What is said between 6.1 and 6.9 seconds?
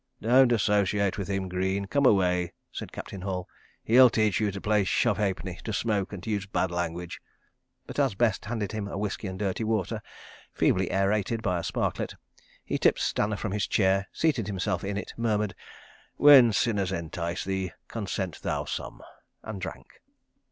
and to use bad